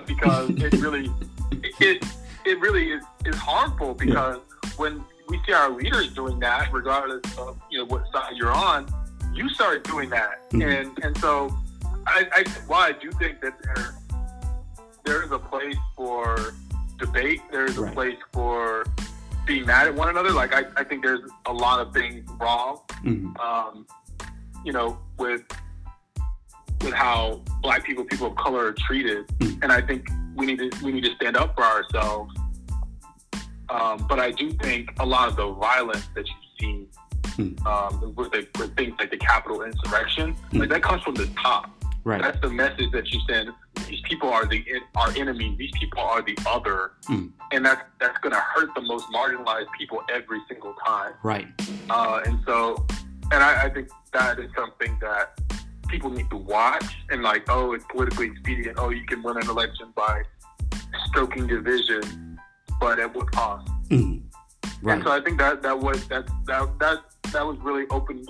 [0.07, 1.11] because it really
[1.81, 2.05] it
[2.47, 4.39] it really is, is harmful because
[4.77, 8.87] when we see our leaders doing that, regardless of you know what side you're on,
[9.35, 10.81] you start doing that, Mhm.
[10.81, 11.57] and and so
[12.07, 13.95] I, I why I do think that there
[15.05, 16.55] there is a place for
[16.99, 17.41] debate.
[17.51, 17.95] There is a Right.
[17.95, 18.85] place for
[19.47, 20.31] being mad at one another.
[20.33, 23.39] Like I, I think there's a lot of things wrong Mhm.
[23.41, 23.87] um,
[24.65, 25.43] you know, with
[26.83, 29.63] with how black people, people of color are treated, Mm.
[29.63, 32.35] and I think we need to we need to stand up for ourselves.
[33.69, 36.87] Um, but I do think a lot of the violence that you see
[37.37, 37.65] Mm.
[37.65, 40.61] um, with, the, with things like the Capitol insurrection, Mm.
[40.61, 41.71] like that comes from the top.
[42.05, 42.21] Right.
[42.21, 43.51] That's the message that you send.
[43.89, 44.65] These people are the
[44.97, 45.57] our enemies.
[45.59, 47.31] These people are the other, Mm.
[47.53, 51.13] and that's that's going to hurt the most marginalized people every single time.
[51.23, 51.47] Right.
[51.89, 52.87] Uh, and so,
[53.33, 55.39] and I, I think that is something that
[55.91, 56.85] people need to watch.
[57.11, 58.79] And like, oh, it's politically expedient.
[58.79, 60.23] Oh, you can win an election by
[61.07, 62.39] stoking division,
[62.81, 63.69] but at what cost?
[63.89, 64.23] Mhm.
[64.83, 64.95] Right.
[64.95, 66.99] And so I think that that was that that that
[67.33, 68.27] that was really opened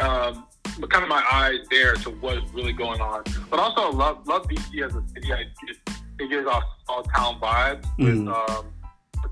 [0.00, 0.46] um,
[0.88, 3.22] kind of my eyes there to what's really going on.
[3.50, 5.32] But also I love love DC as a city.
[5.32, 5.76] I it,
[6.18, 8.24] it gives off small town vibes Mhm.
[8.26, 8.66] with um,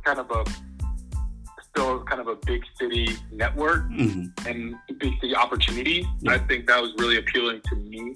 [0.04, 0.44] kind of a
[1.78, 4.32] still kind of a big city network Mhm.
[4.48, 6.04] and big city opportunities.
[6.20, 6.32] Yeah.
[6.32, 8.14] I think that was really appealing to me.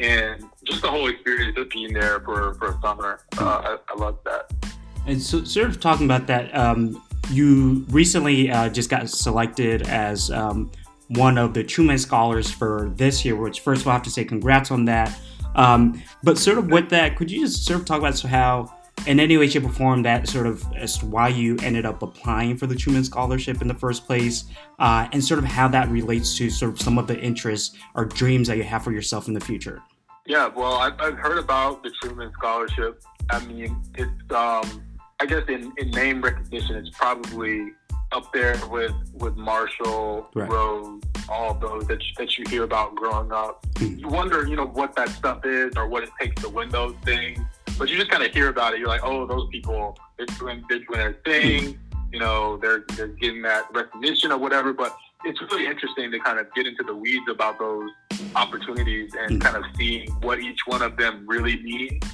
[0.00, 3.94] And just the whole experience of being there for, for a summer, uh, I, I
[3.96, 4.50] love that.
[5.06, 7.00] And so, sort of talking about that, um,
[7.30, 10.70] you recently uh, just got selected as um,
[11.08, 14.10] one of the Truman Scholars for this year, which first of all, I have to
[14.10, 15.16] say congrats on that.
[15.54, 18.72] Um, but sort of with that, could you just sort of talk about so how,
[19.06, 22.02] in any way, shape, or form, that sort of as to why you ended up
[22.02, 24.44] applying for the Truman Scholarship in the first place,
[24.78, 28.04] uh, and sort of how that relates to sort of some of the interests or
[28.04, 29.82] dreams that you have for yourself in the future?
[30.26, 33.02] Yeah, well, I've, I've heard about the Truman Scholarship.
[33.30, 34.82] I mean, it's, um,
[35.18, 37.72] I guess in, in name recognition, it's probably
[38.12, 40.48] up there with, with Marshall, Right.
[40.50, 43.64] Rose, all of those that you, that you hear about growing up.
[43.74, 44.00] Mhm.
[44.00, 46.94] You wonder, you know, what that stuff is or what it takes to win those
[47.04, 47.38] things.
[47.80, 48.78] But you just kind of hear about it.
[48.78, 51.78] You're like, oh, those people, they're doing, they're doing their thing.
[52.12, 54.74] You know, they're, they're getting that recognition or whatever.
[54.74, 57.90] But it's really interesting to kind of get into the weeds about those
[58.36, 59.42] opportunities and Mm.
[59.42, 62.04] kind of seeing what each one of them really means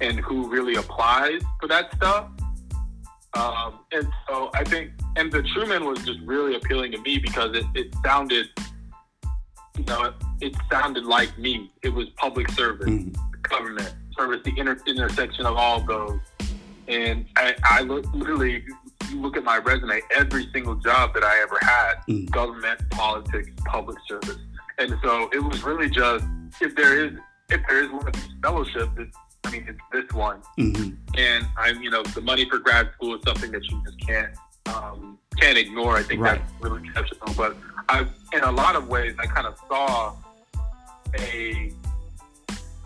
[0.00, 2.26] and who really applies for that stuff.
[3.34, 7.54] Um, and so I think, and the Truman was just really appealing to me because
[7.56, 8.48] it, it sounded,
[9.78, 11.70] you know, it sounded like me.
[11.82, 13.16] It was public service, Mhm.
[13.42, 16.18] government service, the inter- intersection of all those.
[16.88, 18.64] And I, I look literally,
[19.10, 22.30] you look at my resume, every single job that I ever had, Mm.
[22.30, 24.38] government, politics, public service.
[24.78, 26.24] And so it was really just
[26.60, 27.12] if there is
[27.50, 30.40] if there is one of these fellowships, it's, I mean it's this one.
[30.58, 30.96] Mhm.
[31.16, 34.34] And I'm you know the money for grad school is something that you just can't
[34.66, 35.96] um, can't ignore.
[35.96, 36.40] I think Right.
[36.40, 37.32] that's really exceptional.
[37.36, 37.56] But
[37.88, 40.14] I in a lot of ways I kind of saw
[41.18, 41.72] a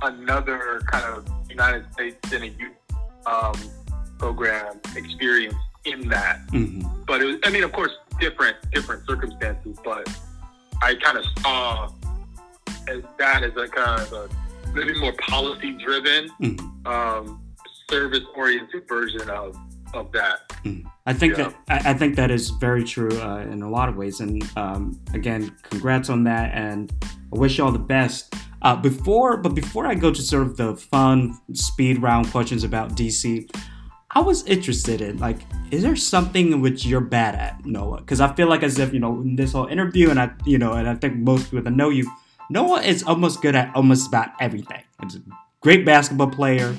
[0.03, 2.73] another kind of United States Senate youth
[3.27, 3.55] um,
[4.19, 5.55] program experience
[5.85, 7.07] in that Mhm.
[7.07, 9.79] but it was, I mean, of course, different different circumstances.
[9.85, 10.09] But
[10.83, 11.91] I kind of saw
[12.89, 14.29] as that as a kind of a
[14.75, 16.87] maybe more policy driven, Mhm.
[16.87, 17.41] um,
[17.91, 19.57] service oriented version of
[19.95, 20.41] of that.
[21.07, 21.53] I think Yeah.
[21.69, 24.19] that I, I think that is very true uh, in a lot of ways.
[24.21, 26.93] And um, again, congrats on that, and
[27.33, 28.35] I wish you all the best.
[28.67, 32.97] Uh, before, but before I go to sort of the fun speed round questions about
[32.97, 33.49] DC,
[34.11, 35.39] I was interested in like,
[35.71, 37.99] is there something in which you're bad at, Noah?
[37.99, 40.59] Because I feel like as if you know in this whole interview, and I, you
[40.59, 42.11] know, and I think most people that know you,
[42.51, 44.83] Noah is almost good at almost about everything.
[45.01, 45.23] He's a
[45.61, 46.75] great basketball player,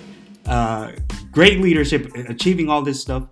[0.45, 0.91] uh,
[1.31, 3.29] great leadership, achieving all this stuff.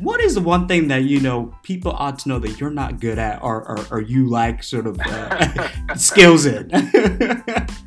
[0.00, 2.98] What is the one thing that you know people ought to know that you're not
[2.98, 6.68] good at, or or, or you like sort of uh, skills in?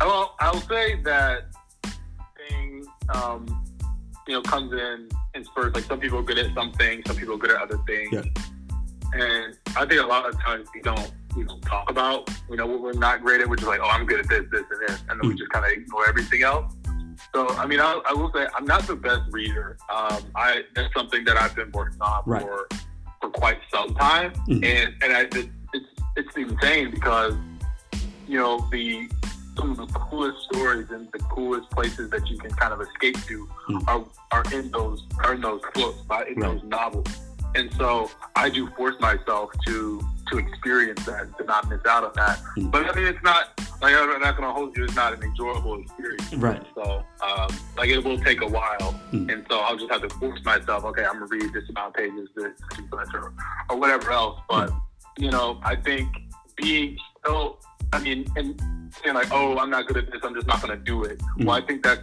[0.00, 1.44] Well, I'll say that
[2.48, 3.46] thing, um,
[4.26, 5.74] you know, comes in in spurts.
[5.74, 8.10] Like some people are good at some things, some people are good at other things.
[8.12, 8.22] Yeah.
[9.14, 12.66] And I think a lot of times we don't we don't talk about you know
[12.66, 13.48] what we're not great at.
[13.48, 15.38] We're just like, oh, I'm good at this, this, and this, and then we Mm.
[15.38, 16.74] just kind of ignore everything else.
[17.34, 19.78] So I mean, I, I will say I'm not the best reader.
[19.94, 22.42] Um, I that's something that I've been working on Right.
[22.42, 22.68] for
[23.20, 24.64] for quite some time, Mhm.
[24.64, 27.34] and and I it, it's it's insane because
[28.26, 29.08] you know the
[29.56, 33.16] some of the coolest stories and the coolest places that you can kind of escape
[33.26, 33.88] to Mm.
[33.88, 36.52] are are in those are in those books, by in Right.
[36.60, 37.06] those novels.
[37.54, 42.10] And so I do force myself to to experience that, to not miss out on
[42.16, 42.38] that.
[42.58, 42.70] Mm.
[42.72, 43.48] But I mean, it's not
[43.80, 44.82] like I'm not going to hold you.
[44.84, 46.34] It's not an enjoyable experience.
[46.34, 46.60] Right.
[46.74, 49.32] So um, like it will take a while, Mm.
[49.32, 50.84] and so I'll just have to force myself.
[50.84, 52.52] Okay, I'm gonna read this amount of pages, this
[52.92, 53.32] much, or,
[53.70, 54.40] or whatever else.
[54.48, 54.70] But
[55.18, 56.08] you know, I think
[56.56, 57.58] being so.
[57.92, 58.60] I mean, and
[59.02, 60.20] saying like, oh, I'm not good at this.
[60.22, 61.20] I'm just not gonna do it.
[61.38, 62.00] Well, I think that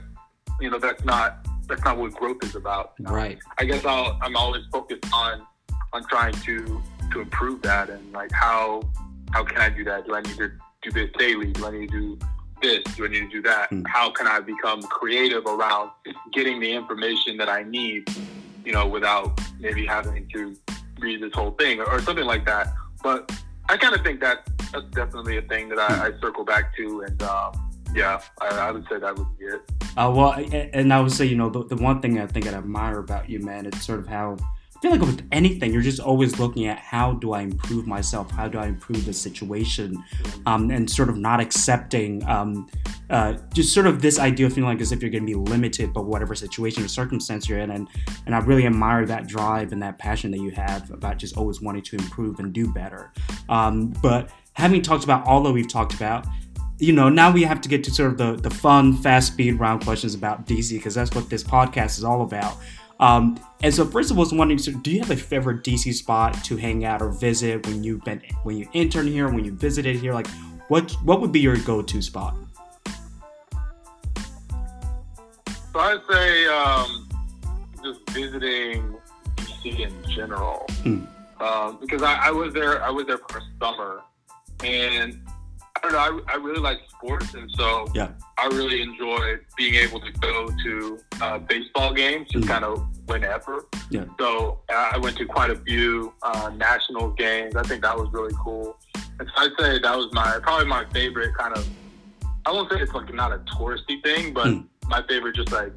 [0.59, 2.93] you know that's not that's not what growth is about.
[2.99, 3.39] right.
[3.57, 5.45] I guess I'll, I'm always focused on
[5.93, 8.81] on trying to to improve that and like how
[9.31, 10.05] how can I do that?
[10.05, 10.51] Do I need to
[10.83, 11.51] do this daily?
[11.51, 12.19] Do I need to do
[12.61, 12.83] this?
[12.95, 13.71] Do I need to do that?
[13.71, 13.83] Mm.
[13.87, 15.91] How can I become creative around
[16.33, 18.07] getting the information that I need?
[18.63, 20.55] You know, without maybe having to
[20.99, 22.73] read this whole thing or, or something like that.
[23.01, 23.31] But
[23.73, 27.01] I kind of think that that's definitely a thing that I, I circle back to,
[27.07, 27.53] and um,
[27.95, 29.61] yeah, I, I would say that would be it.
[29.97, 30.33] Uh, well,
[30.73, 33.31] and I would say, you know, the, the one thing I think I admire about
[33.31, 34.37] you, man, it's sort of how
[34.75, 38.29] I feel like with anything, you're just always looking at how do I improve myself,
[38.29, 40.03] how do I improve the situation,
[40.45, 42.69] um, and sort of not accepting um,
[43.09, 45.51] uh, just sort of this idea of feeling like as if you're going to be
[45.51, 47.87] limited by whatever situation or circumstance you're in, and
[48.25, 51.61] and I really admire that drive and that passion that you have about just always
[51.61, 53.11] wanting to improve and do better.
[53.49, 56.25] Um, but having talked about all that we've talked about,
[56.79, 59.59] you know, now we have to get to sort of the, the fun, fast speed
[59.59, 62.57] round questions about DC because that's what this podcast is all about.
[62.99, 65.63] Um, and so, first of all, I was wondering, so do you have a favorite
[65.63, 69.43] DC spot to hang out or visit when you've been when you intern here, when
[69.43, 70.13] you visited here?
[70.13, 70.27] Like,
[70.67, 72.35] what what would be your go to spot?
[75.73, 77.09] So I'd say um,
[77.83, 78.95] just visiting
[79.37, 81.07] DC in general, Mm.
[81.41, 82.83] um, because I, I was there.
[82.83, 84.01] I was there for a summer,
[84.63, 85.19] and
[85.75, 85.97] I don't know.
[86.27, 88.09] I, I really like sports, and so Yeah.
[88.37, 92.49] I really enjoyed being able to go to uh, baseball games, just Mm.
[92.49, 93.65] kind of whenever.
[93.89, 94.05] Yeah.
[94.19, 97.55] So uh, I went to quite a few uh, national games.
[97.55, 98.77] I think that was really cool.
[99.19, 101.67] And so I'd say that was my probably my favorite kind of.
[102.45, 104.67] I won't say it's like not a touristy thing, but Mm.
[104.87, 105.73] My favorite just like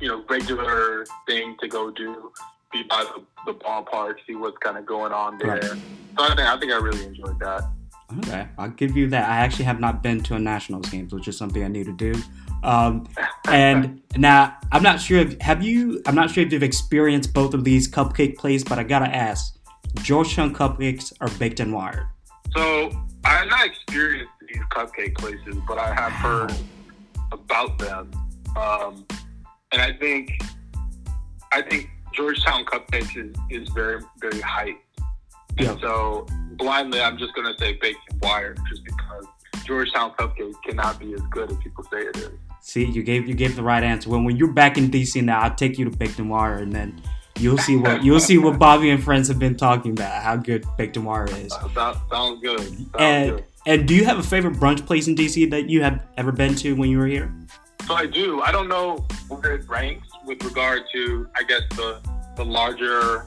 [0.00, 2.32] you know regular thing to go do.
[2.72, 5.48] Be by the, the ballpark, see what's kind of going on there.
[5.48, 5.64] Right.
[5.64, 5.78] So
[6.18, 7.70] I think I think I really enjoyed that.
[8.18, 9.28] Okay, I'll give you that.
[9.28, 11.92] I actually have not been to a Nationals games, which is something I need to
[11.92, 12.14] do.
[12.62, 13.08] Um,
[13.48, 16.02] and now I'm not sure if have you.
[16.06, 19.58] I'm not sure if you've experienced both of these cupcake places, but I gotta ask:
[20.02, 22.06] Georgetown cupcakes are baked and wired?
[22.54, 22.90] So
[23.24, 26.54] I have not experienced these cupcake places, but I have heard
[27.32, 28.10] about them,
[28.56, 29.04] um,
[29.72, 30.30] and I think
[31.52, 34.76] I think Georgetown Cupcakes is, is very very hyped.
[35.58, 35.72] Yeah.
[35.72, 39.24] And so blindly, I'm just gonna say baked and wired, just because
[39.64, 42.30] Georgetown Cupcakes cannot be as good as people say it is.
[42.60, 44.10] See, you gave you gave the right answer.
[44.10, 46.72] When when you're back in DC now, I'll take you to baked and wire, and
[46.72, 47.00] then
[47.38, 50.22] you'll see what you'll see what Bobby and friends have been talking about.
[50.22, 51.52] How good baked and wire is.
[51.52, 52.60] Uh, sounds, sounds good.
[52.60, 53.44] Sounds And good.
[53.66, 56.54] and do you have a favorite brunch place in DC that you have ever been
[56.56, 57.32] to when you were here?
[57.86, 58.40] So I do.
[58.40, 62.00] I don't know where it ranks with regard to, I guess the
[62.36, 63.26] the larger,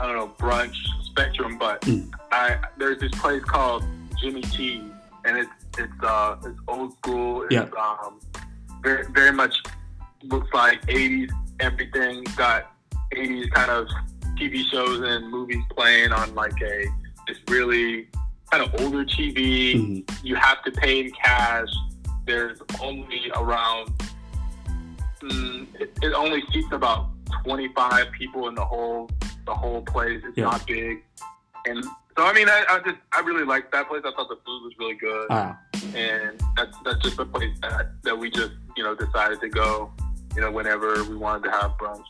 [0.00, 1.58] I don't know, brunch spectrum.
[1.58, 2.10] But Mm.
[2.32, 3.84] I there's this place called
[4.20, 4.82] Jimmy T,
[5.24, 7.42] and it's it's uh it's old school.
[7.42, 7.68] It's, Yeah.
[7.78, 8.20] Um,
[8.82, 9.54] very very much
[10.22, 12.24] looks like 80s everything.
[12.36, 12.70] Got
[13.12, 13.88] 80s kind of
[14.38, 16.86] TV shows and movies playing on like a
[17.26, 18.08] this really
[18.52, 20.18] kind of older TV Mhm.
[20.22, 21.68] you have to pay in cash.
[22.26, 23.90] There's only around,
[25.22, 27.08] mm, it, it only seats about
[27.44, 29.08] 25 people in the whole
[29.46, 30.20] the whole place.
[30.24, 30.44] It's Yeah.
[30.46, 31.04] not big,
[31.66, 31.84] and
[32.16, 34.02] so I mean, I, I just I really liked that place.
[34.04, 35.56] I thought the food was really good, Ah,
[35.94, 39.92] and that's that's just a place that that we just you know decided to go,
[40.34, 42.04] you know, whenever we wanted to have brunch.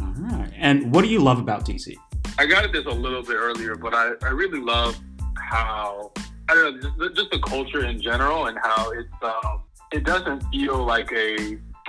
[0.00, 0.52] all right.
[0.56, 1.94] And what do you love about DC?
[2.38, 4.98] I got at this a little bit earlier, but I, I really love
[5.38, 6.12] how
[6.48, 10.04] I don't know just, the- just the culture in general and how it's um it
[10.04, 11.36] doesn't feel like a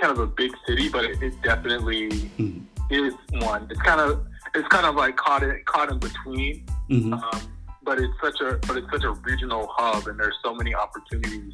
[0.00, 2.62] kind of a big city, but it, it definitely Mhm.
[2.90, 3.66] is one.
[3.70, 7.40] It's kind of it's kind of like caught in caught in between, hmm um,
[7.82, 11.52] but it's such a but it's such a regional hub, and there's so many opportunities.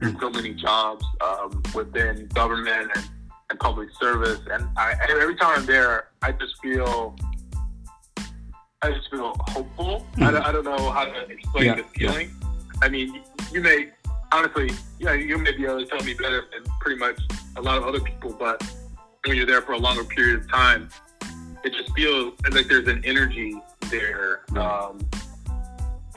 [0.00, 3.04] There's so many jobs um, within government and,
[3.50, 7.16] and public service, and I every time I'm there, I just feel
[8.82, 10.06] I just feel hopeful.
[10.18, 12.30] I, don't, I don't know how to explain Yeah, the feeling.
[12.82, 13.88] I mean, you, you may
[14.32, 17.18] honestly, yeah, you may be able to tell me better than pretty much
[17.56, 18.62] a lot of other people, but
[19.24, 20.88] when you're there for a longer period of time,
[21.64, 23.58] it just feels like there's an energy
[23.90, 24.98] there um,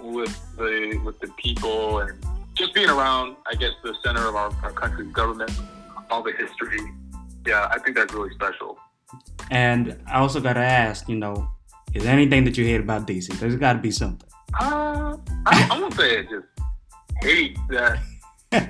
[0.02, 2.24] with the with the people and
[2.56, 3.36] just being around.
[3.48, 5.52] I guess the center of our, our country's government,
[6.12, 6.80] all the history.
[7.48, 8.78] Yeah, I think that's really special.
[9.50, 11.50] And I also got to ask, you know,
[11.94, 13.28] is there anything that you hate about DC?
[13.40, 14.28] There's got to be something.
[14.60, 16.46] Uh, I, I won't say I just
[17.22, 18.00] hate that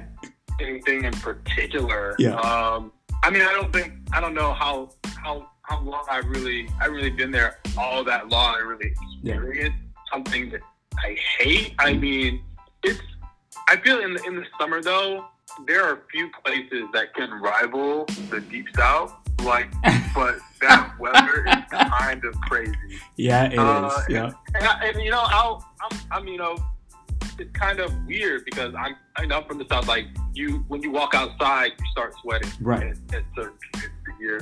[0.61, 2.15] anything in particular.
[2.19, 2.35] Yeah.
[2.35, 2.91] Um,
[3.23, 4.91] I mean, I don't think I don't know how
[5.23, 8.55] how how long I really I really been there all that long.
[8.55, 9.35] I really Yeah.
[9.35, 9.77] experienced
[10.11, 10.61] something that
[11.03, 11.75] I hate.
[11.79, 12.41] I mean,
[12.83, 12.99] it's
[13.67, 15.25] I feel in the in the summer though
[15.67, 19.13] there are a few places that can rival the deep south.
[19.43, 19.71] Like,
[20.13, 22.73] but that weather is kind of crazy.
[23.17, 23.59] Yeah, it is.
[23.59, 24.31] Uh, Yeah.
[24.55, 26.57] And, I, and you know, I'll, I'm, I'm, you know,
[27.37, 29.87] it's kind of weird because I'm, I know I'm from the south.
[29.87, 32.51] Like you, when you walk outside, you start sweating.
[32.61, 32.83] Right.
[32.83, 34.41] At, at certain periods of the year,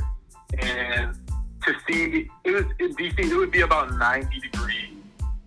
[0.59, 1.15] and
[1.63, 4.97] to see it was in DC, it would be about 90 degrees,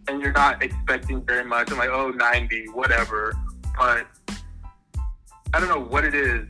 [0.09, 1.71] and you're not expecting very much.
[1.71, 3.35] I'm like, oh, 90, whatever.
[3.79, 4.07] But
[5.53, 6.47] I don't know what it is,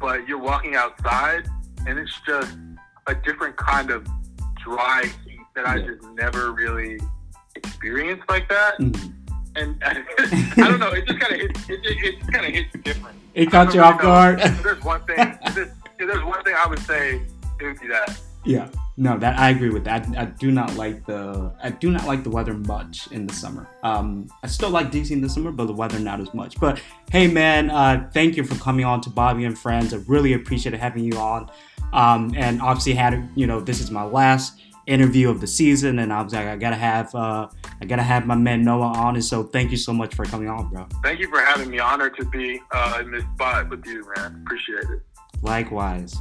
[0.00, 1.46] but you're walking outside
[1.86, 2.56] and it's just
[3.06, 4.06] a different kind of
[4.64, 7.00] dry heat that I just never really
[7.56, 8.78] experienced like that.
[8.78, 9.12] Mhm.
[9.54, 9.94] And I
[10.56, 13.16] don't know, it just kind of hits, it, it, it just kind of hits different.
[13.34, 14.38] It caught you off guard.
[14.38, 17.22] There's one thing, if there's, if there's one thing I would say,
[17.60, 18.18] it would be that.
[18.44, 20.06] Yeah, no, that I agree with that.
[20.16, 23.34] I, I do not like the I do not like the weather much in the
[23.34, 23.68] summer.
[23.82, 26.58] Um, I still like DC in the summer, but the weather not as much.
[26.58, 26.80] But
[27.10, 29.94] hey, man, uh, thank you for coming on to Bobby and Friends.
[29.94, 31.50] I really appreciate having you on.
[31.92, 36.12] Um, and obviously had you know this is my last interview of the season, and
[36.12, 37.48] I was like I gotta have uh,
[37.80, 40.48] I gotta have my man Noah on, and so thank you so much for coming
[40.48, 40.86] on, bro.
[41.02, 41.78] Thank you for having me.
[41.78, 44.42] Honored to be uh, in this spot with you, man.
[44.44, 45.02] Appreciate it.
[45.42, 46.16] Likewise.